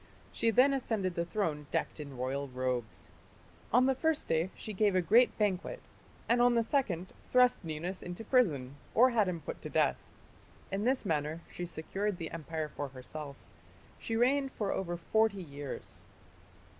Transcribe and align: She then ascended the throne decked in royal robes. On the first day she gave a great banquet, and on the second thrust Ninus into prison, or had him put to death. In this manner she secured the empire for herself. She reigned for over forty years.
She 0.31 0.49
then 0.49 0.73
ascended 0.73 1.13
the 1.13 1.25
throne 1.25 1.67
decked 1.69 1.99
in 1.99 2.17
royal 2.17 2.47
robes. 2.47 3.11
On 3.71 3.85
the 3.85 3.93
first 3.93 4.27
day 4.27 4.49
she 4.55 4.73
gave 4.73 4.95
a 4.95 4.99
great 5.03 5.37
banquet, 5.37 5.79
and 6.27 6.41
on 6.41 6.55
the 6.55 6.63
second 6.63 7.13
thrust 7.27 7.63
Ninus 7.63 8.01
into 8.01 8.23
prison, 8.25 8.73
or 8.95 9.11
had 9.11 9.27
him 9.27 9.41
put 9.41 9.61
to 9.61 9.69
death. 9.69 9.97
In 10.71 10.85
this 10.85 11.05
manner 11.05 11.41
she 11.47 11.67
secured 11.67 12.17
the 12.17 12.31
empire 12.31 12.71
for 12.75 12.87
herself. 12.87 13.35
She 13.99 14.15
reigned 14.15 14.51
for 14.53 14.71
over 14.71 14.97
forty 14.97 15.43
years. 15.43 16.03